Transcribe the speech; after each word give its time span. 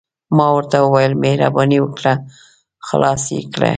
ما 0.37 0.47
ورته 0.55 0.77
وویل: 0.81 1.13
مهرباني 1.23 1.77
وکړه، 1.81 2.13
خلاص 2.87 3.23
يې 3.35 3.41
کړئ. 3.53 3.69